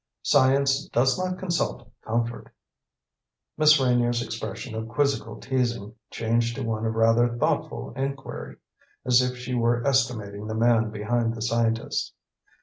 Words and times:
Science 0.23 0.85
does 0.87 1.15
not 1.15 1.37
consult 1.37 1.87
comfort." 2.01 2.51
Miss 3.55 3.79
Reynier's 3.79 4.23
expression 4.23 4.73
of 4.73 4.87
quizzical 4.89 5.39
teasing 5.39 5.93
changed 6.09 6.55
to 6.55 6.63
one 6.63 6.87
of 6.87 6.95
rather 6.95 7.37
thoughtful 7.37 7.93
inquiry, 7.95 8.55
as 9.05 9.21
if 9.21 9.37
she 9.37 9.53
were 9.53 9.85
estimating 9.85 10.47
the 10.47 10.55
man 10.55 10.89
behind 10.89 11.35
the 11.35 11.41
scientist. 11.43 12.15